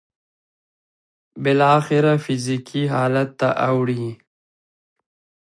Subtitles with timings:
[1.43, 4.05] بالاخره فزيکي حالت ته اوړي.